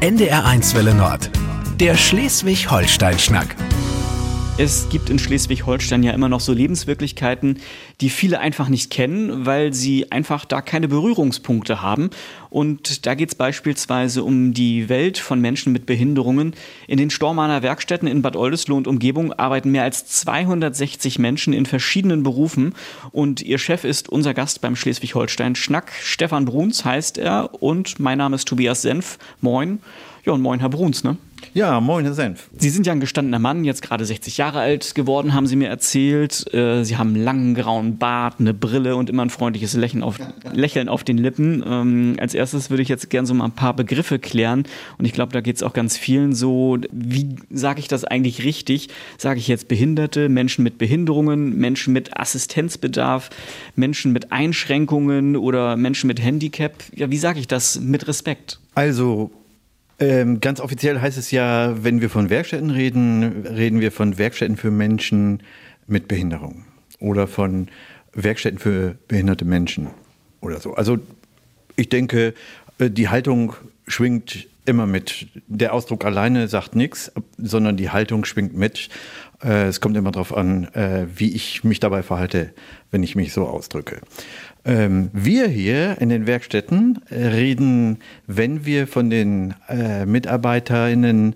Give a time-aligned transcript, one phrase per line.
[0.00, 1.30] NDR1 Welle Nord.
[1.78, 3.54] Der Schleswig-Holstein-Schnack.
[4.62, 7.60] Es gibt in Schleswig-Holstein ja immer noch so Lebenswirklichkeiten,
[8.02, 12.10] die viele einfach nicht kennen, weil sie einfach da keine Berührungspunkte haben.
[12.50, 16.52] Und da geht es beispielsweise um die Welt von Menschen mit Behinderungen.
[16.86, 21.64] In den Stormaner Werkstätten in Bad Oldesloe und Umgebung arbeiten mehr als 260 Menschen in
[21.64, 22.74] verschiedenen Berufen.
[23.12, 25.90] Und ihr Chef ist unser Gast beim Schleswig-Holstein-Schnack.
[26.02, 27.62] Stefan Bruns heißt er.
[27.62, 29.16] Und mein Name ist Tobias Senf.
[29.40, 29.78] Moin.
[30.26, 31.16] Ja, und moin, Herr Bruns, ne?
[31.52, 32.48] Ja, moin, Herr Senf.
[32.56, 35.68] Sie sind ja ein gestandener Mann, jetzt gerade 60 Jahre alt geworden, haben Sie mir
[35.68, 36.52] erzählt.
[36.54, 40.18] Äh, Sie haben einen langen grauen Bart, eine Brille und immer ein freundliches Lächeln auf,
[40.52, 41.64] Lächeln auf den Lippen.
[41.66, 44.64] Ähm, als erstes würde ich jetzt gerne so mal ein paar Begriffe klären.
[44.98, 46.78] Und ich glaube, da geht es auch ganz vielen so.
[46.92, 48.88] Wie sage ich das eigentlich richtig?
[49.18, 53.30] Sage ich jetzt Behinderte, Menschen mit Behinderungen, Menschen mit Assistenzbedarf,
[53.74, 56.74] Menschen mit Einschränkungen oder Menschen mit Handicap?
[56.94, 58.60] Ja, wie sage ich das mit Respekt?
[58.74, 59.30] Also,
[60.00, 64.56] ähm, ganz offiziell heißt es ja, wenn wir von Werkstätten reden, reden wir von Werkstätten
[64.56, 65.42] für Menschen
[65.86, 66.64] mit Behinderung
[66.98, 67.68] oder von
[68.12, 69.88] Werkstätten für behinderte Menschen
[70.40, 70.74] oder so.
[70.74, 70.98] Also
[71.76, 72.34] ich denke,
[72.78, 73.54] äh, die Haltung
[73.86, 75.26] schwingt immer mit.
[75.46, 78.88] Der Ausdruck alleine sagt nichts, sondern die Haltung schwingt mit.
[79.42, 82.52] Äh, es kommt immer darauf an, äh, wie ich mich dabei verhalte,
[82.90, 84.00] wenn ich mich so ausdrücke.
[84.64, 89.54] Ähm, wir hier in den Werkstätten reden, wenn wir von den
[90.06, 91.34] MitarbeiterInnen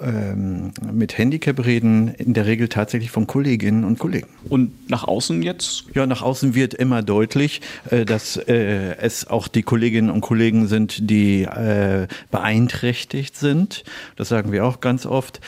[0.00, 4.28] ähm, mit Handicap reden, in der Regel tatsächlich von Kolleginnen und Kollegen.
[4.48, 5.84] Und nach außen jetzt?
[5.94, 10.68] Ja, nach außen wird immer deutlich, äh, dass äh, es auch die Kolleginnen und Kollegen
[10.68, 13.84] sind, die äh, beeinträchtigt sind.
[14.16, 15.40] Das sagen wir auch ganz oft.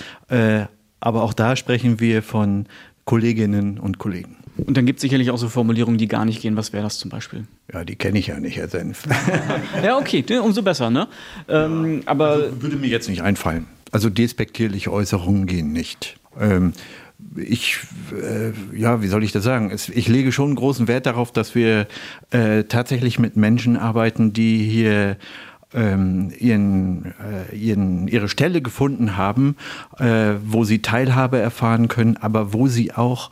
[1.03, 2.67] Aber auch da sprechen wir von
[3.05, 4.36] Kolleginnen und Kollegen.
[4.56, 6.56] Und dann gibt es sicherlich auch so Formulierungen, die gar nicht gehen.
[6.56, 7.45] Was wäre das zum Beispiel?
[7.72, 9.03] Ja, die kenne ich ja nicht, Herr Senf.
[9.84, 11.08] ja, okay, umso besser, ne?
[11.48, 13.67] Ähm, aber also, würde mir jetzt nicht einfallen.
[13.91, 16.17] Also despektierliche Äußerungen gehen nicht.
[16.39, 16.73] Ähm,
[17.34, 17.78] ich,
[18.12, 19.77] äh, ja, wie soll ich das sagen?
[19.92, 21.89] Ich lege schon großen Wert darauf, dass wir
[22.30, 25.17] äh, tatsächlich mit Menschen arbeiten, die hier
[25.74, 27.14] ähm, ihren,
[27.50, 29.56] äh, ihren, ihre Stelle gefunden haben,
[29.98, 33.30] äh, wo sie Teilhabe erfahren können, aber wo sie auch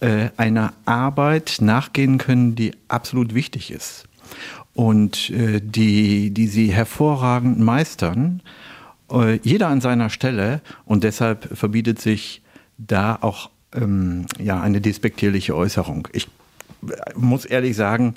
[0.00, 4.08] äh, einer Arbeit nachgehen können, die absolut wichtig ist
[4.74, 8.42] und äh, die, die sie hervorragend meistern
[9.10, 12.42] äh, jeder an seiner Stelle und deshalb verbietet sich
[12.78, 16.08] da auch ähm, ja, eine despektierliche Äußerung.
[16.12, 16.28] Ich
[16.88, 18.14] äh, muss ehrlich sagen,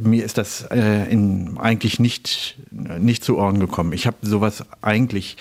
[0.00, 3.92] mir ist das äh, in, eigentlich nicht, nicht zu Ohren gekommen.
[3.92, 5.36] Ich habe sowas eigentlich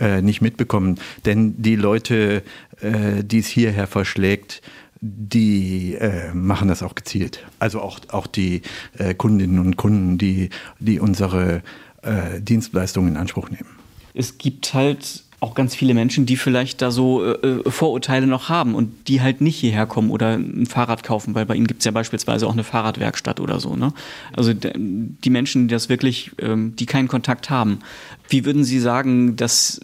[0.00, 2.42] äh, nicht mitbekommen, denn die Leute,
[2.80, 4.62] äh, die es hierher verschlägt,
[5.00, 7.44] die äh, machen das auch gezielt.
[7.58, 8.62] Also auch, auch die
[8.98, 11.62] äh, Kundinnen und Kunden, die, die unsere
[12.02, 13.68] äh, Dienstleistungen in Anspruch nehmen.
[14.14, 18.48] Es gibt halt auch ganz viele Menschen, die vielleicht da so äh, äh, Vorurteile noch
[18.48, 21.80] haben und die halt nicht hierher kommen oder ein Fahrrad kaufen, weil bei ihnen gibt
[21.80, 23.76] es ja beispielsweise auch eine Fahrradwerkstatt oder so.
[23.76, 23.92] Ne?
[24.34, 27.80] Also die Menschen, die das wirklich, ähm, die keinen Kontakt haben.
[28.28, 29.80] Wie würden Sie sagen, dass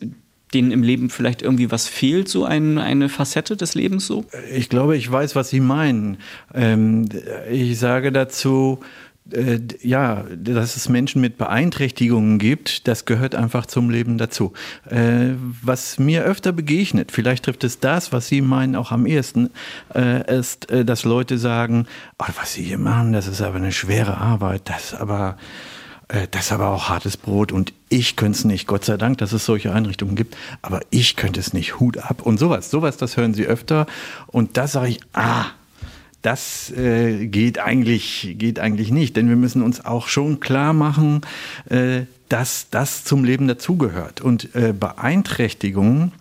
[0.54, 4.24] denen im Leben vielleicht irgendwie was fehlt, so ein, eine Facette des Lebens so?
[4.54, 6.19] Ich glaube, ich weiß, was Sie meinen.
[6.54, 7.08] Ähm,
[7.50, 8.80] ich sage dazu,
[9.31, 14.53] äh, ja, dass es Menschen mit Beeinträchtigungen gibt, das gehört einfach zum Leben dazu.
[14.88, 19.50] Äh, was mir öfter begegnet, vielleicht trifft es das, was Sie meinen, auch am ehesten,
[19.94, 21.87] äh, ist, äh, dass Leute sagen,
[22.19, 25.37] oh, was Sie hier machen, das ist aber eine schwere Arbeit, das aber
[26.09, 28.66] äh, das ist aber auch hartes Brot und ich könnte es nicht.
[28.66, 31.81] Gott sei Dank, dass es solche Einrichtungen gibt, aber ich könnte es nicht.
[31.81, 32.71] Hut ab und sowas.
[32.71, 33.87] Sowas, das hören Sie öfter.
[34.27, 35.47] Und da sage ich, ah,
[36.22, 41.22] das äh, geht, eigentlich, geht eigentlich nicht, denn wir müssen uns auch schon klar machen,
[41.69, 44.21] äh, dass das zum Leben dazugehört.
[44.21, 46.12] Und äh, Beeinträchtigungen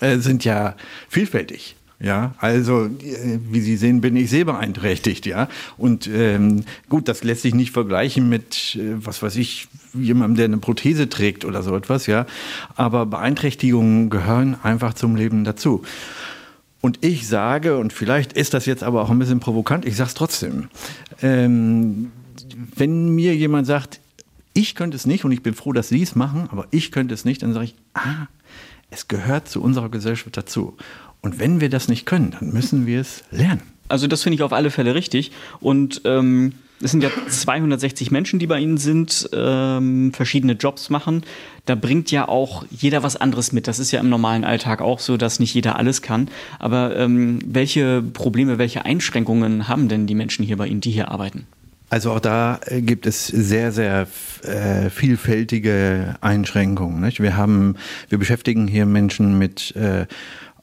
[0.00, 0.74] äh, sind ja
[1.08, 1.76] vielfältig.
[2.02, 5.48] Ja, also äh, wie Sie sehen, bin ich sehbeeinträchtigt, ja.
[5.76, 10.44] Und ähm, gut, das lässt sich nicht vergleichen mit, äh, was weiß ich, jemandem, der
[10.46, 12.24] eine Prothese trägt oder so etwas, ja.
[12.74, 15.82] Aber Beeinträchtigungen gehören einfach zum Leben dazu.
[16.80, 20.08] Und ich sage, und vielleicht ist das jetzt aber auch ein bisschen provokant, ich sage
[20.08, 20.68] es trotzdem,
[21.22, 22.10] ähm,
[22.74, 24.00] wenn mir jemand sagt,
[24.54, 27.14] ich könnte es nicht und ich bin froh, dass Sie es machen, aber ich könnte
[27.14, 28.26] es nicht, dann sage ich, ah,
[28.90, 30.76] es gehört zu unserer Gesellschaft dazu.
[31.20, 33.62] Und wenn wir das nicht können, dann müssen wir es lernen.
[33.88, 35.32] Also das finde ich auf alle Fälle richtig.
[35.60, 41.24] Und ähm, es sind ja 260 Menschen, die bei Ihnen sind, ähm, verschiedene Jobs machen.
[41.66, 43.68] Da bringt ja auch jeder was anderes mit.
[43.68, 46.28] Das ist ja im normalen Alltag auch so, dass nicht jeder alles kann.
[46.58, 51.10] Aber ähm, welche Probleme, welche Einschränkungen haben denn die Menschen hier bei Ihnen, die hier
[51.10, 51.46] arbeiten?
[51.90, 54.06] Also auch da äh, gibt es sehr, sehr
[54.42, 57.00] äh, vielfältige Einschränkungen.
[57.00, 57.20] Nicht?
[57.20, 57.76] Wir haben,
[58.08, 60.06] wir beschäftigen hier Menschen mit äh,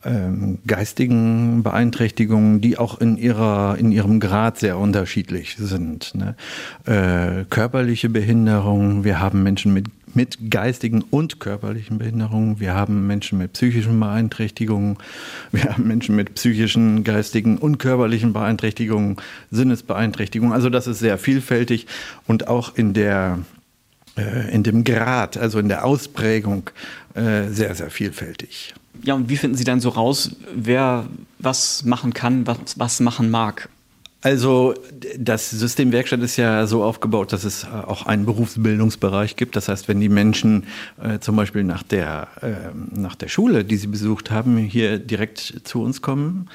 [0.04, 6.14] ähm, geistigen Beeinträchtigungen, die auch in ihrer in ihrem Grad sehr unterschiedlich sind.
[6.16, 6.36] Ne?
[6.86, 13.38] Äh, körperliche Behinderungen, wir haben Menschen mit mit geistigen und körperlichen Behinderungen, wir haben Menschen
[13.38, 14.98] mit psychischen Beeinträchtigungen,
[15.52, 19.18] wir haben Menschen mit psychischen, geistigen und körperlichen Beeinträchtigungen,
[19.52, 20.54] Sinnesbeeinträchtigungen.
[20.54, 21.86] Also das ist sehr vielfältig
[22.26, 23.40] und auch in der
[24.18, 26.72] äh, in dem Grad, also in der Ausprägung
[27.14, 28.74] äh, sehr, sehr vielfältig.
[29.04, 31.06] Ja, und wie finden Sie dann so raus, wer
[31.40, 33.70] was machen kann, was, was machen mag?
[34.22, 34.74] Also
[35.18, 39.56] das System Werkstatt ist ja so aufgebaut, dass es auch einen Berufsbildungsbereich gibt.
[39.56, 40.66] Das heißt, wenn die Menschen
[41.02, 45.62] äh, zum Beispiel nach der, äh, nach der Schule, die sie besucht haben, hier direkt
[45.64, 46.50] zu uns kommen,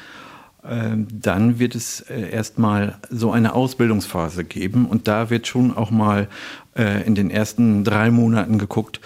[0.64, 4.86] äh, dann wird es äh, erstmal so eine Ausbildungsphase geben.
[4.86, 6.28] Und da wird schon auch mal
[6.76, 9.00] äh, in den ersten drei Monaten geguckt,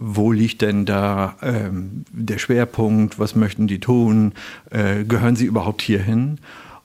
[0.00, 4.32] wo liegt denn da ähm, der Schwerpunkt, was möchten die tun,
[4.70, 6.38] äh, gehören sie überhaupt hierhin?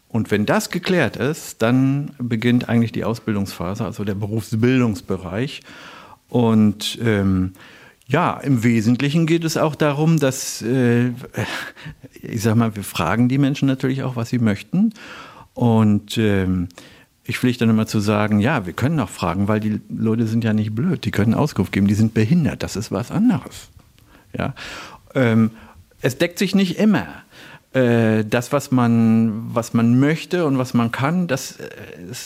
[0.09, 5.61] Und wenn das geklärt ist, dann beginnt eigentlich die Ausbildungsphase, also der Berufsbildungsbereich.
[6.29, 7.53] Und ähm,
[8.07, 11.09] ja, im Wesentlichen geht es auch darum, dass, äh,
[12.21, 14.93] ich sag mal, wir fragen die Menschen natürlich auch, was sie möchten.
[15.53, 16.67] Und ähm,
[17.25, 20.43] ich pflichte dann immer zu sagen, ja, wir können auch fragen, weil die Leute sind
[20.43, 23.69] ja nicht blöd, die können Auskunft geben, die sind behindert, das ist was anderes.
[24.37, 24.53] Ja?
[25.15, 25.51] Ähm,
[26.01, 27.07] es deckt sich nicht immer.
[27.73, 31.69] Äh, das, was man, was man möchte und was man kann, das äh,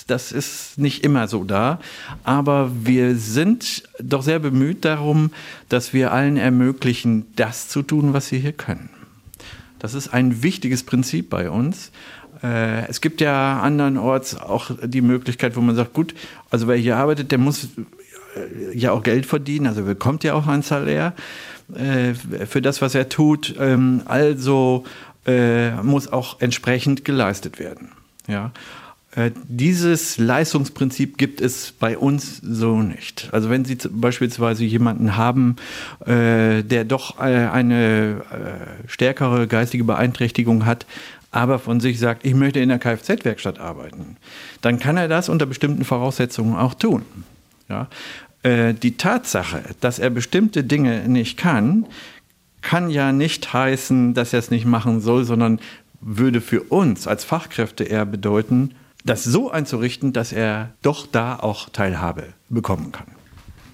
[0.06, 1.80] das ist nicht immer so da.
[2.24, 5.32] Aber wir sind doch sehr bemüht darum,
[5.70, 8.90] dass wir allen ermöglichen, das zu tun, was sie hier können.
[9.80, 11.92] Das ist ein wichtiges Prinzip bei uns.
[12.44, 16.14] Äh, es gibt ja andernorts auch die Möglichkeit, wo man sagt, gut,
[16.50, 20.48] also wer hier arbeitet, der muss äh, ja auch Geld verdienen, also bekommt ja auch
[20.48, 21.14] ein Salär
[21.76, 22.14] äh,
[22.46, 23.56] für das, was er tut.
[23.60, 24.86] Ähm, also
[25.84, 27.92] muss auch entsprechend geleistet werden.
[28.26, 28.52] Ja.
[29.48, 33.30] Dieses Leistungsprinzip gibt es bei uns so nicht.
[33.32, 35.58] Also wenn Sie beispielsweise jemanden haben,
[36.04, 38.22] der doch eine
[38.88, 40.88] stärkere geistige Beeinträchtigung hat,
[41.32, 44.18] aber von sich sagt, ich möchte in der Kfz-Werkstatt arbeiten,
[44.62, 47.04] dann kann er das unter bestimmten Voraussetzungen auch tun.
[47.68, 47.88] Ja?
[48.44, 51.86] Äh, die Tatsache, dass er bestimmte Dinge nicht kann,
[52.62, 55.60] kann ja nicht heißen, dass er es nicht machen soll, sondern
[56.02, 58.76] würde für uns als Fachkräfte eher bedeuten,
[59.06, 63.08] das so einzurichten, dass er doch da auch Teilhabe bekommen kann.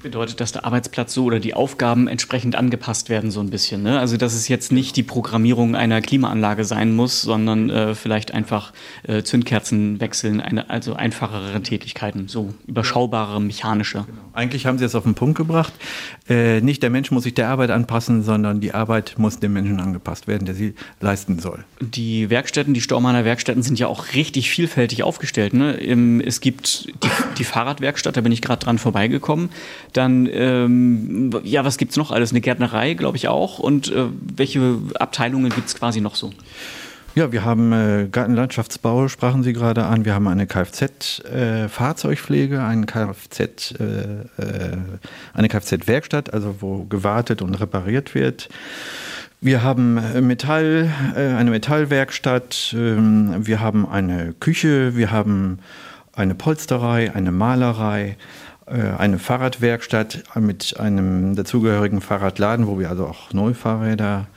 [0.06, 3.82] Bedeutet, dass der Arbeitsplatz so oder die Aufgaben entsprechend angepasst werden, so ein bisschen.
[3.82, 4.00] Ne?
[4.00, 8.72] Also, dass es jetzt nicht die Programmierung einer Klimaanlage sein muss, sondern äh, vielleicht einfach
[9.08, 14.06] äh, Zündkerzen wechseln, eine, also einfachere Tätigkeiten, so überschaubare, mechanische.
[14.06, 14.20] Genau.
[14.34, 15.74] Eigentlich haben Sie es auf den Punkt gebracht.
[16.30, 19.80] Äh, nicht der Mensch muss sich der Arbeit anpassen, sondern die Arbeit muss dem Menschen
[19.80, 21.66] angepasst werden, der sie leisten soll.
[21.82, 25.56] Die Werkstätten, die Stormaner Werkstätten sind ja auch richtig vielfältig aufgestellt.
[25.56, 25.80] Ne?
[26.24, 27.10] Es gibt die,
[27.40, 29.50] die Fahrradwerkstatt, da bin ich gerade dran vorbeigekommen
[29.98, 32.32] dann, ähm, ja, was gibt es noch alles?
[32.32, 33.60] Eine Gärtnerei, glaube ich auch.
[33.60, 34.06] Und äh,
[34.36, 36.32] welche Abteilungen gibt es quasi noch so?
[37.16, 40.04] Ja, wir haben äh, Gartenlandschaftsbau, sprachen Sie gerade an.
[40.04, 43.46] Wir haben eine Kfz-Fahrzeugpflege, äh, eine Kfz, äh,
[44.38, 44.78] äh,
[45.34, 48.50] eine Kfz-Werkstatt, also wo gewartet und repariert wird.
[49.40, 52.76] Wir haben äh, Metall, eine Metallwerkstatt.
[52.78, 54.98] Ähm, wir haben eine Küche.
[54.98, 55.60] Wir haben
[56.12, 58.18] eine Polsterei, eine Malerei.
[58.66, 64.28] Äh, eine Fahrradwerkstatt mit einem dazugehörigen Fahrradladen, wo wir also auch Neufahrräder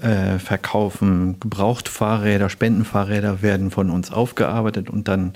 [0.00, 1.38] äh, verkaufen.
[1.40, 5.34] Gebrauchtfahrräder, Spendenfahrräder werden von uns aufgearbeitet und dann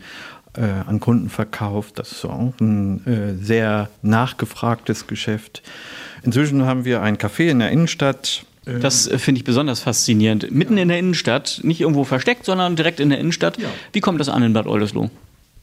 [0.56, 1.98] äh, an Kunden verkauft.
[1.98, 5.62] Das ist auch ein äh, sehr nachgefragtes Geschäft.
[6.22, 8.46] Inzwischen haben wir ein Café in der Innenstadt.
[8.64, 10.50] Das äh, finde ich besonders faszinierend.
[10.50, 10.84] Mitten ja.
[10.84, 13.58] in der Innenstadt, nicht irgendwo versteckt, sondern direkt in der Innenstadt.
[13.58, 13.68] Ja.
[13.92, 15.10] Wie kommt das an in Bad Oldesloe?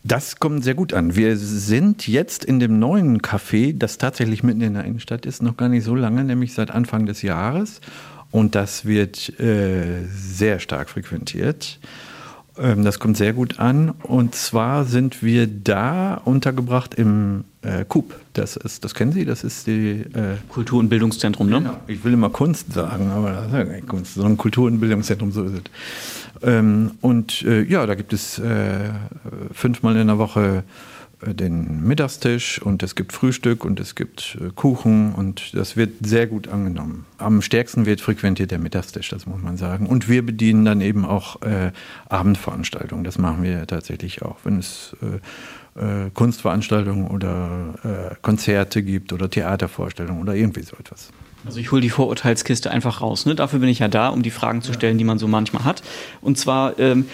[0.03, 1.15] Das kommt sehr gut an.
[1.15, 5.57] Wir sind jetzt in dem neuen Café, das tatsächlich mitten in der Innenstadt ist, noch
[5.57, 7.81] gar nicht so lange, nämlich seit Anfang des Jahres.
[8.31, 11.79] Und das wird äh, sehr stark frequentiert.
[12.57, 13.91] Ähm, das kommt sehr gut an.
[14.03, 18.15] Und zwar sind wir da untergebracht im äh, Coop.
[18.33, 21.59] Das ist, das kennen Sie, das ist die äh, Kultur- und Bildungszentrum, ne?
[21.59, 21.77] Genau.
[21.87, 25.31] Ich will immer Kunst sagen, aber das ist ja keine Kunst, sondern Kultur- und Bildungszentrum,
[25.31, 25.61] so ist es.
[26.43, 28.89] Ähm, und äh, ja, da gibt es äh,
[29.53, 30.63] fünfmal in der Woche
[31.25, 36.27] den Mittagstisch und es gibt Frühstück und es gibt äh, Kuchen und das wird sehr
[36.27, 37.05] gut angenommen.
[37.17, 39.87] Am stärksten wird frequentiert der Mittagstisch, das muss man sagen.
[39.87, 41.71] Und wir bedienen dann eben auch äh,
[42.09, 43.03] Abendveranstaltungen.
[43.03, 44.37] Das machen wir tatsächlich auch.
[44.43, 44.95] Wenn es
[45.75, 51.11] äh, Kunstveranstaltungen oder äh, Konzerte gibt oder Theatervorstellungen oder irgendwie so etwas.
[51.45, 53.25] Also ich hole die Vorurteilskiste einfach raus.
[53.25, 53.35] Ne?
[53.35, 55.81] Dafür bin ich ja da, um die Fragen zu stellen, die man so manchmal hat.
[56.21, 57.05] Und zwar ähm,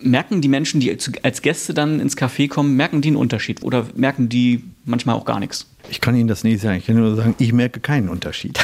[0.00, 3.86] merken die Menschen, die als Gäste dann ins Café kommen, merken die einen Unterschied oder
[3.94, 5.66] merken die manchmal auch gar nichts?
[5.90, 6.78] Ich kann Ihnen das nicht sagen.
[6.78, 8.58] Ich kann nur sagen, ich merke keinen Unterschied.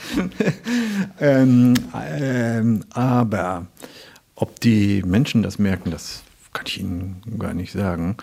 [1.20, 1.74] ähm,
[2.08, 3.66] ähm, aber
[4.34, 6.22] ob die Menschen das merken, das
[6.52, 8.16] kann ich Ihnen gar nicht sagen.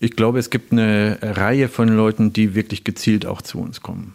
[0.00, 4.14] Ich glaube, es gibt eine Reihe von Leuten, die wirklich gezielt auch zu uns kommen.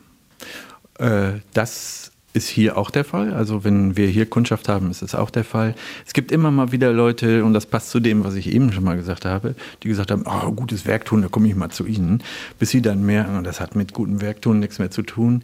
[0.97, 3.33] Äh, das ist hier auch der Fall.
[3.33, 5.75] Also wenn wir hier Kundschaft haben, ist es auch der Fall.
[6.05, 8.83] Es gibt immer mal wieder Leute, und das passt zu dem, was ich eben schon
[8.83, 12.24] mal gesagt habe, die gesagt haben, oh, gutes Werktun, da komme ich mal zu Ihnen.
[12.59, 15.43] Bis sie dann merken, das hat mit gutem Werktun nichts mehr zu tun.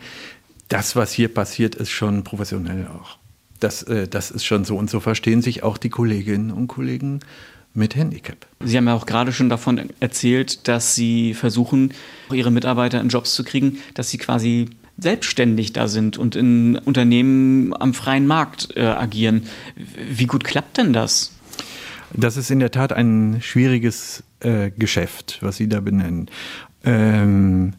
[0.70, 3.18] Das, was hier passiert, ist schon professionell auch.
[3.60, 4.78] Das, äh, das ist schon so.
[4.78, 7.20] Und so verstehen sich auch die Kolleginnen und Kollegen
[7.74, 8.38] mit Handicap.
[8.64, 11.94] Sie haben ja auch gerade schon davon erzählt, dass Sie versuchen,
[12.32, 17.74] Ihre Mitarbeiter in Jobs zu kriegen, dass Sie quasi selbstständig da sind und in Unternehmen
[17.80, 19.44] am freien Markt äh, agieren.
[20.10, 21.34] Wie gut klappt denn das?
[22.14, 26.30] Das ist in der Tat ein schwieriges äh, Geschäft, was Sie da benennen.
[26.84, 27.74] Ähm,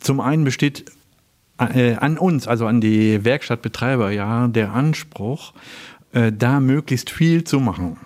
[0.00, 0.86] zum einen besteht
[1.58, 5.52] äh, an uns, also an die Werkstattbetreiber, ja, der Anspruch,
[6.12, 7.98] äh, da möglichst viel zu machen.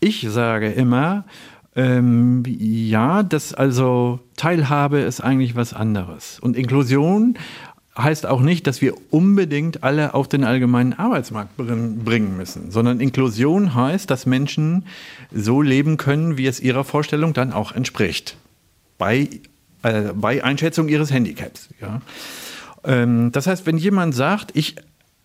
[0.00, 1.24] Ich sage immer,
[1.74, 6.38] ähm, ja, das also Teilhabe ist eigentlich was anderes.
[6.40, 7.38] Und Inklusion
[7.96, 13.74] heißt auch nicht, dass wir unbedingt alle auf den allgemeinen Arbeitsmarkt bringen müssen, sondern Inklusion
[13.74, 14.86] heißt, dass Menschen
[15.30, 18.36] so leben können, wie es ihrer Vorstellung dann auch entspricht.
[18.96, 19.28] Bei,
[19.82, 21.68] äh, bei Einschätzung ihres Handicaps.
[21.80, 22.00] Ja.
[22.84, 24.76] Ähm, das heißt, wenn jemand sagt, ich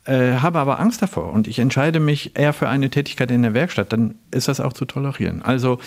[0.08, 3.54] äh, habe aber Angst davor und ich entscheide mich eher für eine Tätigkeit in der
[3.54, 5.42] Werkstatt, dann ist das auch zu tolerieren.
[5.42, 5.80] Also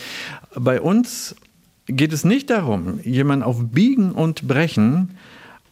[0.55, 1.35] bei uns
[1.87, 5.17] geht es nicht darum, jemanden auf Biegen und Brechen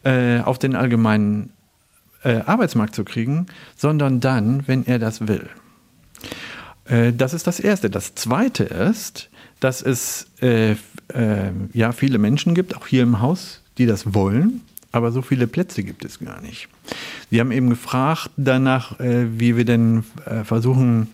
[0.03, 1.53] äh, auf den allgemeinen
[2.23, 3.45] äh, Arbeitsmarkt zu kriegen,
[3.77, 5.47] sondern dann, wenn er das will.
[6.85, 7.91] Äh, das ist das Erste.
[7.91, 9.29] Das Zweite ist,
[9.59, 10.75] dass es äh,
[11.73, 15.83] ja viele Menschen gibt, auch hier im Haus, die das wollen aber so viele Plätze
[15.83, 16.67] gibt es gar nicht.
[17.29, 21.09] Sie haben eben gefragt danach, äh, wie wir denn äh, versuchen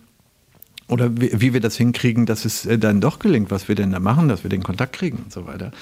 [0.88, 3.90] oder wie, wie, wir das hinkriegen, dass es äh, dann doch gelingt, was wir denn
[3.90, 5.72] da machen, dass wir den Kontakt kriegen und so weiter.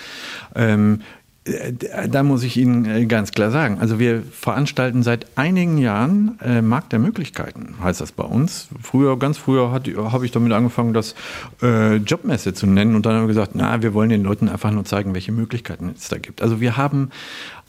[0.55, 1.01] Ähm,
[1.45, 6.39] äh, da muss ich Ihnen äh, ganz klar sagen, also wir veranstalten seit einigen Jahren
[6.43, 8.69] äh, Markt der Möglichkeiten, heißt das bei uns.
[8.83, 11.15] Früher, ganz früher habe ich damit angefangen, das
[11.63, 14.71] äh, Jobmesse zu nennen und dann haben wir gesagt, na, wir wollen den Leuten einfach
[14.71, 16.41] nur zeigen, welche Möglichkeiten es da gibt.
[16.41, 17.11] Also wir haben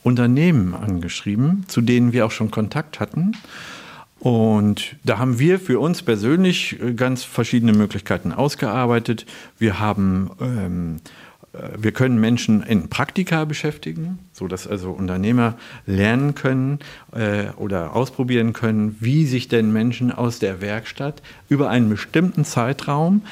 [0.06, 3.32] Unternehmen angeschrieben, zu denen wir auch schon Kontakt hatten.
[4.20, 9.26] Und da haben wir für uns persönlich äh, ganz verschiedene Möglichkeiten ausgearbeitet.
[9.58, 10.96] Wir haben ähm,
[11.52, 15.54] äh, wir können Menschen in Praktika beschäftigen, sodass also Unternehmer
[15.86, 16.78] lernen können
[17.12, 23.22] äh, oder ausprobieren können, wie sich denn Menschen aus der Werkstatt über einen bestimmten Zeitraum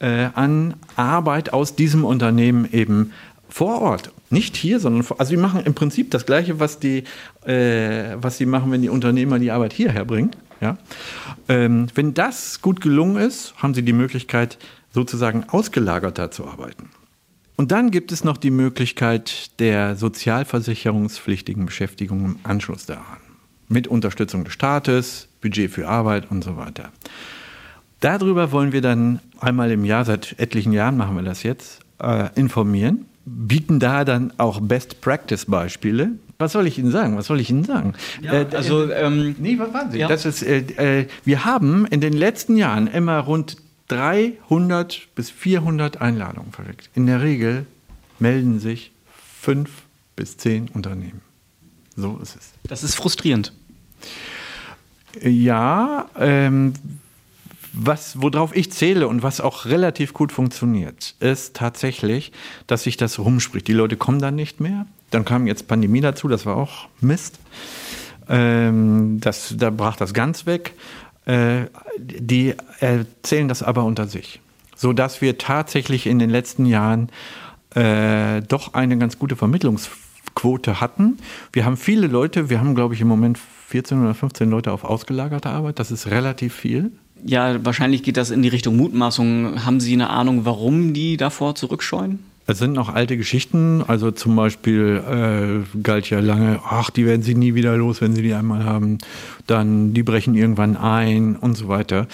[0.00, 3.12] äh, an Arbeit aus diesem Unternehmen eben
[3.54, 4.10] vor Ort.
[4.30, 7.04] Nicht hier, sondern vor, also die machen im Prinzip das Gleiche, was die,
[7.46, 10.32] äh, was sie machen, wenn die Unternehmer die Arbeit hierher bringen.
[10.60, 10.76] Ja?
[11.48, 14.58] Ähm, wenn das gut gelungen ist, haben sie die Möglichkeit,
[14.90, 16.90] sozusagen ausgelagerter zu arbeiten.
[17.54, 23.18] Und dann gibt es noch die Möglichkeit der sozialversicherungspflichtigen Beschäftigung im Anschluss daran.
[23.68, 26.90] Mit Unterstützung des Staates, Budget für Arbeit und so weiter.
[28.00, 32.30] Darüber wollen wir dann einmal im Jahr, seit etlichen Jahren machen wir das jetzt, äh,
[32.34, 36.10] informieren, bieten da dann auch Best-Practice-Beispiele.
[36.38, 37.16] Was soll ich Ihnen sagen?
[37.16, 37.94] Was soll ich Ihnen sagen?
[38.20, 39.98] Ja, äh, also, ähm, nee, was waren Sie?
[39.98, 40.08] Ja.
[40.08, 40.58] Das ist, äh,
[41.00, 43.56] äh, wir haben in den letzten Jahren immer rund
[43.88, 46.90] 300 bis 400 Einladungen verschickt.
[46.94, 47.66] In der Regel
[48.18, 48.92] melden sich
[49.40, 49.70] fünf
[50.16, 51.20] bis zehn Unternehmen.
[51.96, 52.52] So ist es.
[52.68, 53.52] Das ist frustrierend.
[55.22, 56.74] Ja, ähm,
[57.76, 62.32] was, worauf ich zähle und was auch relativ gut funktioniert, ist tatsächlich,
[62.66, 63.66] dass sich das rumspricht.
[63.66, 64.86] Die Leute kommen dann nicht mehr.
[65.10, 67.38] Dann kam jetzt Pandemie dazu, das war auch Mist.
[68.28, 70.74] Ähm, das, da brach das ganz weg.
[71.26, 71.66] Äh,
[71.98, 74.40] die erzählen das aber unter sich,
[74.76, 77.08] so dass wir tatsächlich in den letzten Jahren
[77.74, 81.18] äh, doch eine ganz gute Vermittlungsquote hatten.
[81.52, 83.38] Wir haben viele Leute, wir haben glaube ich im Moment
[83.68, 86.92] 14 oder 15 Leute auf ausgelagerte Arbeit, das ist relativ viel.
[87.26, 89.64] Ja, wahrscheinlich geht das in die Richtung Mutmaßung.
[89.64, 92.18] Haben Sie eine Ahnung, warum die davor zurückscheuen?
[92.46, 97.22] Es sind noch alte Geschichten, also zum Beispiel äh, galt ja lange, ach, die werden
[97.22, 98.98] sie nie wieder los, wenn sie die einmal haben.
[99.46, 102.06] Dann, die brechen irgendwann ein und so weiter.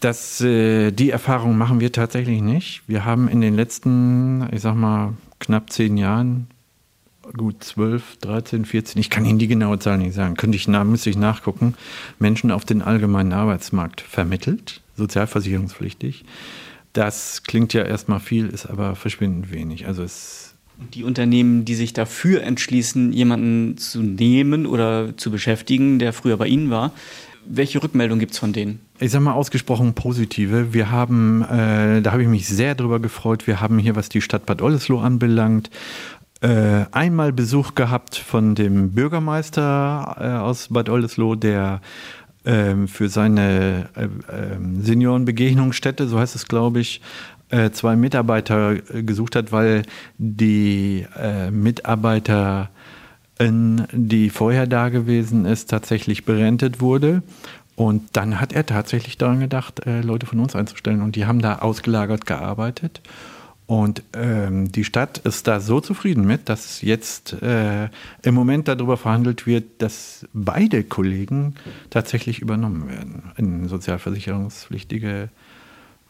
[0.00, 2.82] Das, äh, die Erfahrung machen wir tatsächlich nicht.
[2.86, 6.48] Wir haben in den letzten, ich sag mal, knapp zehn Jahren,
[7.36, 11.10] gut 12, 13, 14, ich kann Ihnen die genaue Zahl nicht sagen, könnte ich, müsste
[11.10, 11.74] ich nachgucken,
[12.18, 16.24] Menschen auf den allgemeinen Arbeitsmarkt vermittelt, sozialversicherungspflichtig.
[16.92, 19.86] Das klingt ja erstmal viel, ist aber verschwindend wenig.
[19.86, 20.54] Also es
[20.94, 26.46] die Unternehmen, die sich dafür entschließen, jemanden zu nehmen oder zu beschäftigen, der früher bei
[26.46, 26.92] Ihnen war,
[27.46, 28.80] welche Rückmeldung gibt es von denen?
[28.98, 30.72] Ich sage mal ausgesprochen positive.
[30.74, 34.20] Wir haben, äh, da habe ich mich sehr drüber gefreut, wir haben hier, was die
[34.20, 35.70] Stadt Bad Oldesloe anbelangt,
[36.40, 41.80] äh, einmal Besuch gehabt von dem Bürgermeister äh, aus Bad Oldesloe, der
[42.46, 47.02] ähm, für seine äh, ähm, Seniorenbegegnungsstätte, so heißt es, glaube ich,
[47.50, 49.82] äh, zwei Mitarbeiter äh, gesucht hat, weil
[50.16, 51.06] die
[51.50, 52.68] Mitarbeiterin,
[53.92, 57.22] die vorher da gewesen ist, tatsächlich berentet wurde.
[57.76, 61.00] Und dann hat er tatsächlich daran gedacht, Leute von uns einzustellen.
[61.00, 63.00] Und die haben da ausgelagert gearbeitet.
[63.70, 67.88] Und ähm, die Stadt ist da so zufrieden mit, dass jetzt äh,
[68.22, 71.54] im Moment darüber verhandelt wird, dass beide Kollegen
[71.88, 75.28] tatsächlich übernommen werden in sozialversicherungspflichtige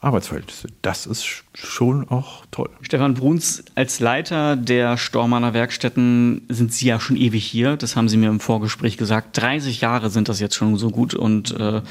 [0.01, 0.69] Arbeitsverhältnisse.
[0.81, 2.71] Das ist schon auch toll.
[2.81, 7.77] Stefan Bruns, als Leiter der Stormanner Werkstätten sind Sie ja schon ewig hier.
[7.77, 9.37] Das haben Sie mir im Vorgespräch gesagt.
[9.37, 11.83] 30 Jahre sind das jetzt schon so gut und äh,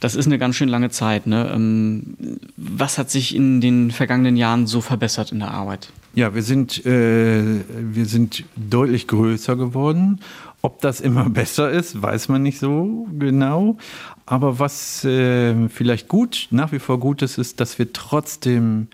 [0.00, 1.26] das ist eine ganz schön lange Zeit.
[1.26, 1.50] Ne?
[1.54, 2.16] Ähm,
[2.56, 5.92] was hat sich in den vergangenen Jahren so verbessert in der Arbeit?
[6.14, 10.20] Ja, wir sind, äh, wir sind deutlich größer geworden.
[10.62, 13.76] Ob das immer besser ist, weiß man nicht so genau.
[14.24, 18.88] Aber was äh, vielleicht gut, nach wie vor gut ist, ist, dass wir trotzdem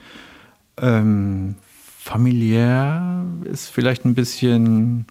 [0.79, 1.55] ähm,
[1.99, 5.07] familiär ist vielleicht ein bisschen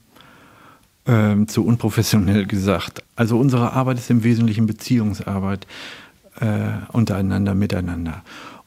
[1.08, 3.04] ähm, zu unprofessionell gesagt.
[3.16, 5.68] Also unsere Arbeit ist im Wesentlichen Beziehungsarbeit
[6.40, 8.24] äh, untereinander, miteinander.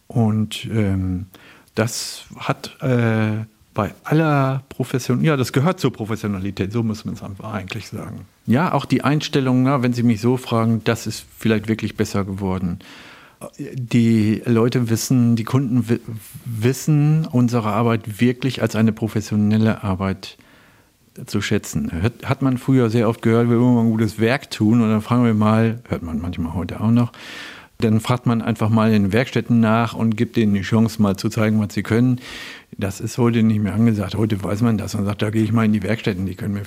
[0.06, 1.26] Und ähm,
[1.74, 7.22] das hat äh, bei aller Profession, ja, das gehört zur Professionalität, so muss man es
[7.44, 8.22] eigentlich sagen.
[8.46, 12.24] Ja, auch die Einstellung, na, wenn Sie mich so fragen, das ist vielleicht wirklich besser
[12.24, 12.80] geworden.
[13.74, 16.00] Die Leute wissen, die Kunden
[16.44, 20.38] wissen unsere Arbeit wirklich als eine professionelle Arbeit
[21.26, 21.90] zu schätzen.
[22.24, 25.02] Hat man früher sehr oft gehört, wir wollen mal ein gutes Werk tun und dann
[25.02, 27.12] fragen wir mal, hört man manchmal heute auch noch,
[27.78, 31.28] dann fragt man einfach mal in Werkstätten nach und gibt denen die Chance, mal zu
[31.28, 32.20] zeigen, was sie können.
[32.76, 34.16] Das ist heute nicht mehr angesagt.
[34.16, 36.54] Heute weiß man das und sagt, da gehe ich mal in die Werkstätten, die können
[36.54, 36.62] mir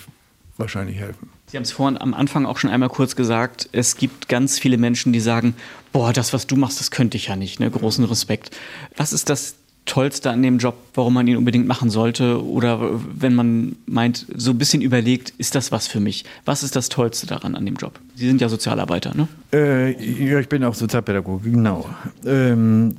[0.57, 1.29] wahrscheinlich helfen.
[1.47, 4.77] Sie haben es vorhin am Anfang auch schon einmal kurz gesagt, es gibt ganz viele
[4.77, 5.55] Menschen, die sagen,
[5.91, 7.59] boah, das, was du machst, das könnte ich ja nicht.
[7.59, 7.69] Ne?
[7.69, 8.51] Großen Respekt.
[8.95, 12.43] Was ist das Tollste an dem Job, warum man ihn unbedingt machen sollte?
[12.45, 16.23] Oder wenn man meint, so ein bisschen überlegt, ist das was für mich?
[16.45, 17.99] Was ist das Tollste daran an dem Job?
[18.15, 19.27] Sie sind ja Sozialarbeiter, ne?
[19.51, 21.89] Äh, ja, ich bin auch Sozialpädagoge, genau.
[22.25, 22.95] Ähm,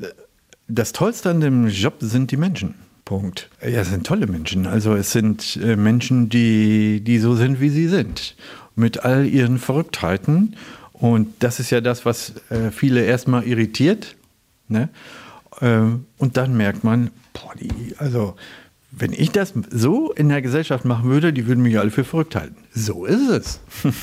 [0.68, 2.75] das Tollste an dem Job sind die Menschen.
[3.05, 3.49] Punkt.
[3.61, 4.66] Ja, es sind tolle Menschen.
[4.66, 8.37] Also es sind äh, Menschen, die, die so sind, wie sie sind.
[8.75, 10.57] Mit all ihren Verrücktheiten.
[10.92, 14.16] Und das ist ja das, was äh, viele erstmal irritiert.
[14.68, 14.88] Ne?
[15.62, 18.35] Ähm, und dann merkt man, boah, die, also
[18.90, 22.37] wenn ich das so in der Gesellschaft machen würde, die würden mich alle für verrückt
[22.37, 22.57] halten.
[22.75, 23.61] So ist es.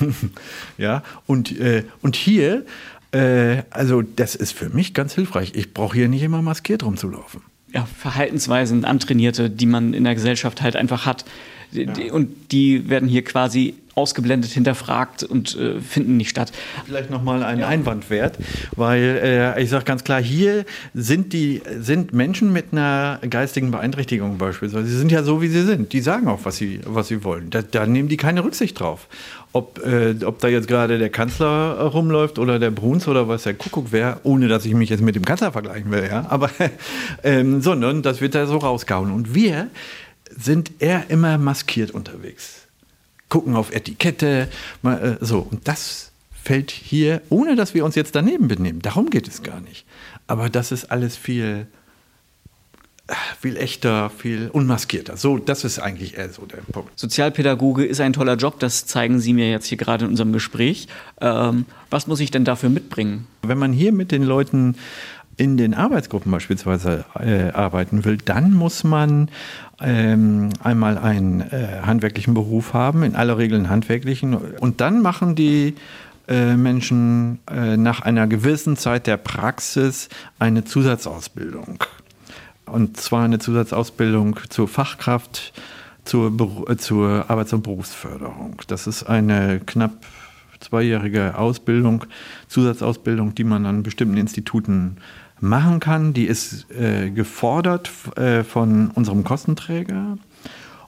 [0.78, 2.65] ja, und, äh, und hier,
[3.12, 5.52] äh, also das ist für mich ganz hilfreich.
[5.54, 7.41] Ich brauche hier nicht immer maskiert rumzulaufen.
[7.72, 11.24] Ja, Verhaltensweisen, antrainierte, die man in der Gesellschaft halt einfach hat.
[11.72, 12.14] Ja.
[12.14, 16.52] Und die werden hier quasi ausgeblendet, hinterfragt und äh, finden nicht statt.
[16.86, 17.68] Vielleicht nochmal einen ja.
[17.68, 18.38] Einwand wert,
[18.76, 24.38] weil äh, ich sage ganz klar, hier sind die sind Menschen mit einer geistigen Beeinträchtigung
[24.38, 24.88] beispielsweise.
[24.88, 25.92] Sie sind ja so, wie sie sind.
[25.92, 27.50] Die sagen auch, was sie, was sie wollen.
[27.50, 29.08] Da, da nehmen die keine Rücksicht drauf.
[29.52, 33.56] Ob, äh, ob da jetzt gerade der Kanzler rumläuft oder der Bruns oder was der
[33.56, 36.26] Kuckuck wäre, ohne dass ich mich jetzt mit dem Kanzler vergleichen will, ja.
[36.30, 36.50] Aber
[37.24, 39.12] ähm, sondern das wird da so rausgehauen.
[39.12, 39.68] Und wir
[40.39, 42.67] sind eher immer maskiert unterwegs.
[43.28, 44.47] Gucken auf Etikette,
[44.82, 45.39] mal, äh, so.
[45.39, 48.82] Und das fällt hier, ohne dass wir uns jetzt daneben benehmen.
[48.82, 49.86] Darum geht es gar nicht.
[50.25, 51.67] Aber das ist alles viel,
[53.08, 55.17] äh, viel echter, viel unmaskierter.
[55.17, 56.97] So, das ist eigentlich eher so der Punkt.
[56.97, 60.88] Sozialpädagoge ist ein toller Job, das zeigen Sie mir jetzt hier gerade in unserem Gespräch.
[61.21, 63.28] Ähm, was muss ich denn dafür mitbringen?
[63.41, 64.75] Wenn man hier mit den Leuten
[65.39, 69.30] in den Arbeitsgruppen beispielsweise äh, arbeiten will, dann muss man
[69.80, 74.36] ähm, einmal einen äh, handwerklichen Beruf haben, in aller Regel einen handwerklichen.
[74.36, 75.75] Und dann machen die
[76.28, 81.86] äh, Menschen äh, nach einer gewissen Zeit der Praxis eine Zusatzausbildung.
[82.65, 85.54] Und zwar eine Zusatzausbildung zur Fachkraft,
[86.04, 86.34] zur,
[86.78, 88.62] zur Arbeits- und Berufsförderung.
[88.67, 89.93] Das ist eine knapp
[90.60, 92.04] zweijährige Ausbildung,
[92.49, 94.97] Zusatzausbildung, die man an bestimmten Instituten
[95.41, 96.13] machen kann.
[96.13, 100.17] Die ist äh, gefordert äh, von unserem Kostenträger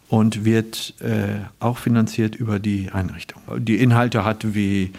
[0.09, 3.41] und wird äh, auch finanziert über die Einrichtung.
[3.57, 4.91] Die Inhalte hat wie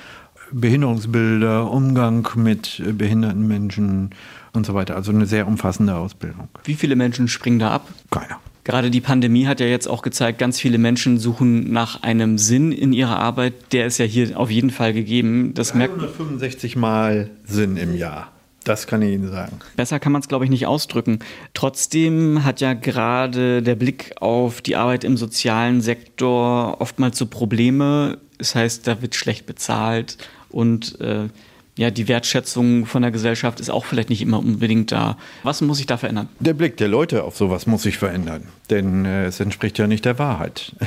[0.52, 4.10] Behinderungsbilder, Umgang mit behinderten Menschen
[4.52, 4.96] und so weiter.
[4.96, 6.48] Also eine sehr umfassende Ausbildung.
[6.64, 7.88] Wie viele Menschen springen da ab?
[8.10, 8.38] Keiner.
[8.64, 12.70] Gerade die Pandemie hat ja jetzt auch gezeigt, ganz viele Menschen suchen nach einem Sinn
[12.70, 13.54] in ihrer Arbeit.
[13.72, 15.52] Der ist ja hier auf jeden Fall gegeben.
[15.54, 18.30] Das 365 Mal Sinn im Jahr.
[18.64, 19.59] Das kann ich Ihnen sagen.
[19.77, 21.18] Besser kann man es, glaube ich, nicht ausdrücken.
[21.55, 28.18] Trotzdem hat ja gerade der Blick auf die Arbeit im sozialen Sektor oftmals so Probleme.
[28.38, 30.18] Das heißt, da wird schlecht bezahlt
[30.51, 31.29] und äh,
[31.76, 35.16] ja, die Wertschätzung von der Gesellschaft ist auch vielleicht nicht immer unbedingt da.
[35.42, 36.28] Was muss sich da verändern?
[36.38, 40.04] Der Blick der Leute auf sowas muss sich verändern, denn äh, es entspricht ja nicht
[40.04, 40.74] der Wahrheit.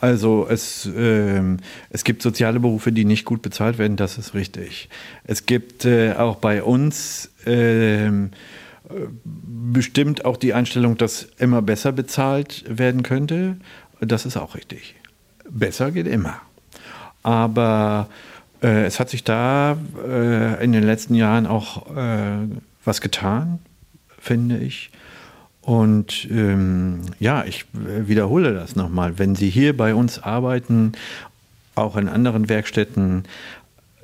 [0.00, 1.40] Also es, äh,
[1.88, 4.90] es gibt soziale Berufe, die nicht gut bezahlt werden, das ist richtig.
[5.22, 8.30] Es gibt äh, auch bei uns ähm,
[9.24, 13.56] bestimmt auch die Einstellung, dass immer besser bezahlt werden könnte.
[14.00, 14.94] Das ist auch richtig.
[15.48, 16.40] Besser geht immer.
[17.22, 18.10] Aber
[18.64, 22.48] äh, es hat sich da äh, in den letzten Jahren auch äh,
[22.84, 23.58] was getan,
[24.18, 24.90] finde ich.
[25.60, 29.18] Und ähm, ja, ich wiederhole das nochmal.
[29.18, 30.92] Wenn Sie hier bei uns arbeiten,
[31.74, 33.24] auch in anderen Werkstätten,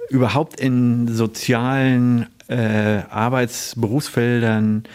[0.09, 4.88] überhaupt in sozialen äh, Arbeitsberufsfeldern, äh,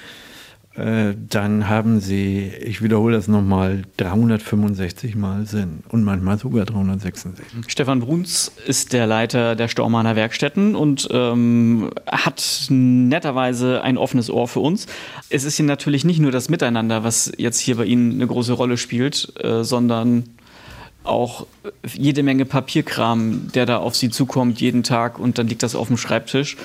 [0.78, 7.46] dann haben sie, ich wiederhole das nochmal, 365 Mal Sinn und manchmal sogar 366.
[7.68, 14.50] Stefan Bruns ist der Leiter der Stormaner Werkstätten und ähm, hat netterweise ein offenes Ohr
[14.50, 14.88] für uns.
[15.30, 18.52] Es ist hier natürlich nicht nur das Miteinander, was jetzt hier bei Ihnen eine große
[18.52, 20.26] Rolle spielt, äh, sondern
[21.06, 21.46] auch
[21.94, 25.88] jede Menge Papierkram, der da auf Sie zukommt jeden Tag und dann liegt das auf
[25.88, 26.58] dem Schreibtisch.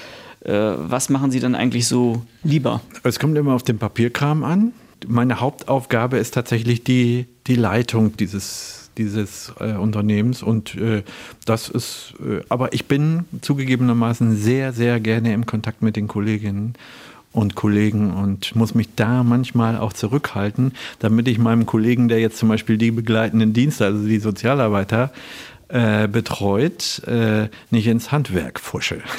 [0.45, 2.81] Äh, was machen Sie dann eigentlich so lieber?
[3.03, 4.73] Es kommt immer auf den Papierkram an.
[5.07, 11.03] Meine Hauptaufgabe ist tatsächlich die, die Leitung dieses, dieses äh, Unternehmens und äh,
[11.47, 16.75] das ist, äh, aber ich bin zugegebenermaßen sehr, sehr gerne im Kontakt mit den Kolleginnen
[17.33, 22.39] und Kollegen und muss mich da manchmal auch zurückhalten, damit ich meinem Kollegen, der jetzt
[22.39, 25.13] zum Beispiel die begleitenden Dienste, also die Sozialarbeiter,
[25.71, 29.03] äh, betreut, äh, nicht ins Handwerk fusche.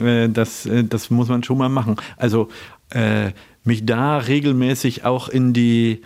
[0.00, 1.96] Äh, das, äh, das muss man schon mal machen.
[2.16, 2.48] Also
[2.90, 3.30] äh,
[3.62, 6.02] mich da regelmäßig auch in die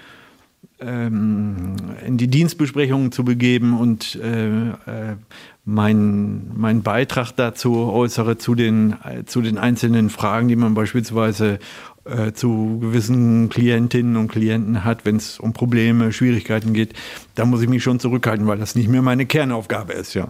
[0.79, 5.17] ähm, in die Dienstbesprechungen zu begeben und äh,
[5.65, 8.97] meinen mein Beitrag dazu äußere zu den,
[9.27, 11.61] zu den einzelnen Fragen, die man beispielsweise
[12.05, 16.95] äh, zu gewissen Klientinnen und Klienten hat, wenn es um Probleme, Schwierigkeiten geht,
[17.37, 20.29] da muss ich mich schon zurückhalten, weil das nicht mehr meine Kernaufgabe ist, ja.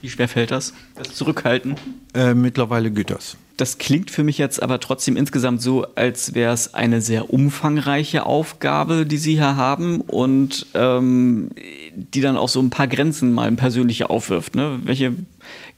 [0.00, 1.76] Wie schwer fällt das, das Zurückhalten?
[2.14, 3.36] Äh, mittlerweile geht das.
[3.56, 8.24] Das klingt für mich jetzt aber trotzdem insgesamt so, als wäre es eine sehr umfangreiche
[8.24, 11.50] Aufgabe, die Sie hier haben und ähm,
[11.94, 14.54] die dann auch so ein paar Grenzen mal persönliche aufwirft.
[14.54, 14.80] Ne?
[14.84, 15.14] Welche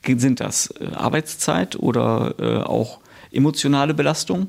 [0.07, 0.69] sind das?
[0.79, 3.01] Äh, Arbeitszeit oder äh, auch
[3.33, 4.49] emotionale Belastung?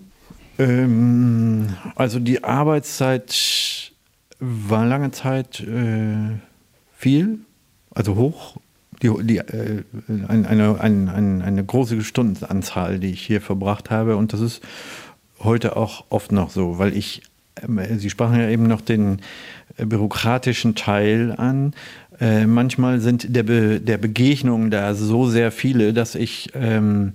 [0.58, 3.92] Ähm, also die Arbeitszeit
[4.40, 6.38] war lange Zeit äh,
[6.96, 7.40] viel,
[7.94, 8.58] also hoch.
[9.02, 9.84] Die, die, äh,
[10.28, 14.16] eine, eine, eine, eine große Stundenanzahl, die ich hier verbracht habe.
[14.16, 14.62] Und das ist
[15.40, 17.24] heute auch oft noch so, weil ich,
[17.62, 19.20] äh, Sie sprachen ja eben noch den
[19.78, 21.74] äh, bürokratischen Teil an.
[22.20, 27.14] Äh, manchmal sind der, Be der Begegnungen da so sehr viele, dass ich ähm,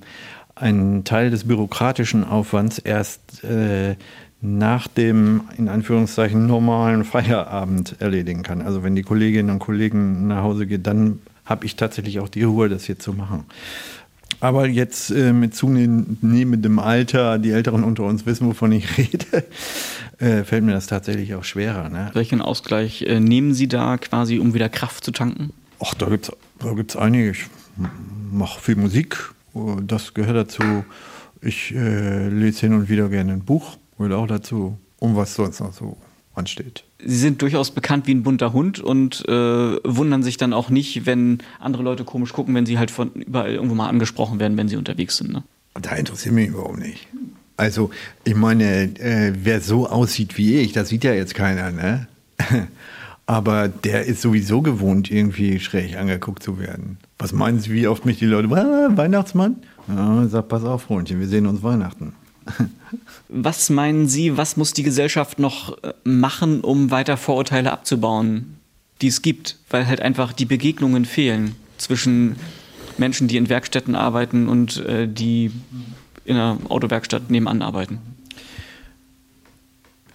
[0.55, 3.97] einen Teil des bürokratischen Aufwands erst äh,
[4.43, 8.63] nach dem, in Anführungszeichen, normalen Feierabend erledigen kann.
[8.63, 11.19] Also wenn die Kolleginnen und Kollegen nach Hause gehen, dann
[11.51, 13.45] habe ich tatsächlich auch die Ruhe, das hier zu machen.
[14.39, 19.45] Aber jetzt äh, mit zunehmendem Alter, die Älteren unter uns wissen, wovon ich rede,
[20.19, 21.91] äh, fällt mir das tatsächlich auch schwerer.
[21.91, 22.11] Ne?
[22.15, 25.53] Welchen Ausgleich äh, nehmen Sie da quasi, um wieder Kraft zu tanken?
[25.85, 27.31] Ach, da gibt es da gibt's einige.
[27.31, 27.47] Ich
[28.31, 29.17] mache viel Musik,
[29.83, 30.85] das gehört dazu.
[31.43, 35.61] Ich äh, lese hin und wieder gerne ein Buch, gehört auch dazu, um was sonst
[35.61, 35.97] noch so
[36.35, 36.85] ansteht.
[37.05, 41.07] Sie sind durchaus bekannt wie ein bunter Hund und äh, wundern sich dann auch nicht,
[41.07, 44.69] wenn andere Leute komisch gucken, wenn sie halt von überall irgendwo mal angesprochen werden, wenn
[44.69, 45.33] sie unterwegs sind.
[45.33, 45.43] Ne?
[45.81, 47.07] Da interessiert mich überhaupt nicht.
[47.57, 47.91] Also,
[48.25, 52.09] ich meine, äh, wer so aussieht wie ich, das sieht ja jetzt keiner, ne?
[53.27, 56.99] Aber der ist sowieso gewohnt, irgendwie schräg angeguckt zu werden.
[57.19, 59.57] Was meinen Sie, wie oft mich die Leute, ah, Weihnachtsmann?
[59.87, 62.15] Ja, sag, pass auf, Freundchen, wir sehen uns Weihnachten.
[63.29, 68.57] Was meinen Sie, was muss die Gesellschaft noch äh, machen, um weiter Vorurteile abzubauen,
[69.03, 71.55] die es gibt, weil halt einfach die Begegnungen fehlen?
[71.81, 72.37] zwischen
[72.99, 75.51] Menschen, die in Werkstätten arbeiten und äh, die
[76.25, 77.99] in einer Autowerkstatt nebenan arbeiten?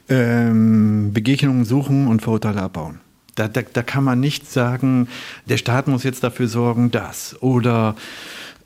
[0.07, 2.99] Ähm, Begegnungen suchen und Vorurteile abbauen.
[3.33, 5.07] Da, da, da kann man nicht sagen,
[5.49, 7.95] der Staat muss jetzt dafür sorgen, das oder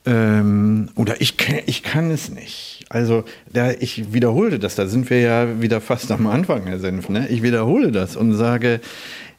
[0.05, 1.35] ähm, oder ich,
[1.65, 2.85] ich kann es nicht.
[2.89, 7.09] Also da, ich wiederhole das, da sind wir ja wieder fast am Anfang, Herr Senf.
[7.09, 7.27] Ne?
[7.29, 8.79] Ich wiederhole das und sage,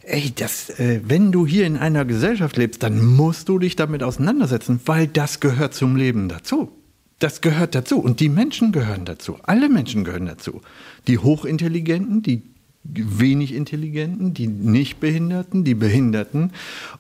[0.03, 4.03] ey, das, äh, wenn du hier in einer Gesellschaft lebst, dann musst du dich damit
[4.03, 6.71] auseinandersetzen, weil das gehört zum Leben dazu.
[7.19, 9.39] Das gehört dazu und die Menschen gehören dazu.
[9.43, 10.63] Alle Menschen gehören dazu.
[11.07, 12.43] Die Hochintelligenten, die
[12.95, 16.53] wenig Intelligenten, die Nichtbehinderten, die Behinderten.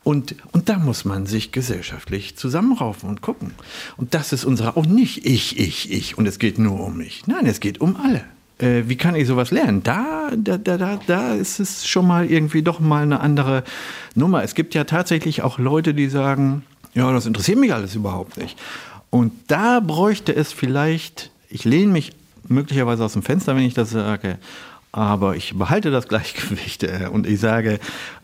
[0.02, 3.52] Und, und da muss man sich gesellschaftlich zusammenraufen und gucken.
[3.96, 7.26] Und das ist unsere, auch nicht ich, ich, ich und es geht nur um mich.
[7.26, 8.24] Nein, es geht um alle.
[8.58, 9.82] Äh, wie kann ich sowas lernen?
[9.82, 13.64] Da, da, da, da ist es schon mal irgendwie doch mal eine andere
[14.14, 14.42] Nummer.
[14.42, 18.58] Es gibt ja tatsächlich auch Leute, die sagen, ja, das interessiert mich alles überhaupt nicht.
[19.10, 22.12] Und da bräuchte es vielleicht, ich lehne mich
[22.48, 24.38] möglicherweise aus dem Fenster, wenn ich das sage,
[24.92, 27.78] aber ich behalte das Gleichgewicht äh, und ich sage,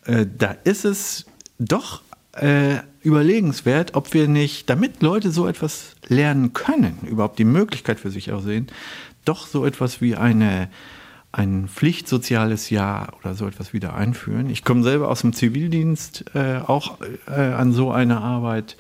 [0.05, 1.27] äh, da ist es
[1.59, 2.03] doch
[2.33, 8.11] äh, überlegenswert, ob wir nicht, damit Leute so etwas lernen können, überhaupt die Möglichkeit für
[8.11, 8.67] sich auch sehen,
[9.25, 10.69] doch so etwas wie eine
[11.33, 14.49] ein pflichtsoziales Jahr oder so etwas wieder einführen.
[14.49, 16.99] Ich komme selber aus dem Zivildienst äh, auch
[17.29, 18.79] äh, an so eine Arbeit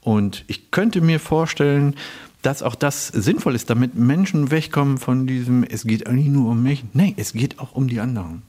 [0.00, 1.94] und ich könnte mir vorstellen,
[2.42, 6.62] dass auch das sinnvoll ist, damit Menschen wegkommen von diesem, es geht eigentlich nur um
[6.62, 6.84] mich.
[6.92, 8.42] Nein, es geht auch um die anderen.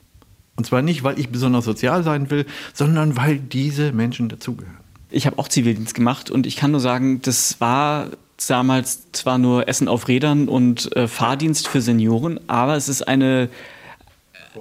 [0.56, 4.78] Und zwar nicht, weil ich besonders sozial sein will, sondern weil diese Menschen dazugehören.
[5.10, 8.10] Ich habe auch Zivildienst gemacht und ich kann nur sagen, das war
[8.48, 13.50] damals zwar nur Essen auf Rädern und äh, Fahrdienst für Senioren, aber es ist eine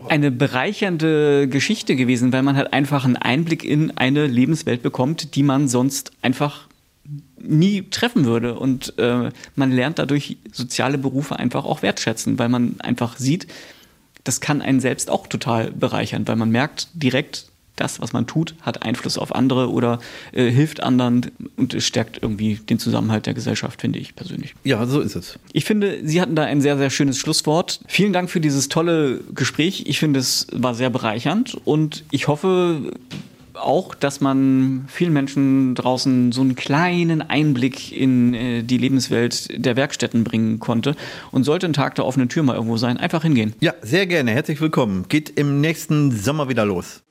[0.09, 5.43] eine bereichernde Geschichte gewesen, weil man halt einfach einen Einblick in eine Lebenswelt bekommt, die
[5.43, 6.67] man sonst einfach
[7.43, 8.59] nie treffen würde.
[8.59, 13.47] Und äh, man lernt dadurch soziale Berufe einfach auch wertschätzen, weil man einfach sieht,
[14.25, 18.55] das kann einen selbst auch total bereichern, weil man merkt direkt, das, was man tut,
[18.61, 19.99] hat Einfluss auf andere oder
[20.33, 24.55] äh, hilft anderen und es stärkt irgendwie den Zusammenhalt der Gesellschaft, finde ich persönlich.
[24.63, 25.39] Ja, so ist es.
[25.53, 27.81] Ich finde, Sie hatten da ein sehr, sehr schönes Schlusswort.
[27.87, 29.85] Vielen Dank für dieses tolle Gespräch.
[29.87, 32.93] Ich finde, es war sehr bereichernd und ich hoffe,
[33.65, 39.77] auch, dass man vielen Menschen draußen so einen kleinen Einblick in äh, die Lebenswelt der
[39.77, 40.97] Werkstätten bringen konnte.
[41.31, 43.55] Und sollte ein Tag der offenen Tür mal irgendwo sein, einfach hingehen.
[43.61, 44.33] Ja, sehr gerne.
[44.33, 45.07] Herzlich willkommen.
[45.09, 47.03] Geht im nächsten Sommer wieder los.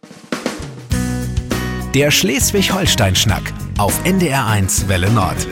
[1.93, 5.47] Der Schleswig-Holstein-Schnack auf NDR1 Welle Nord.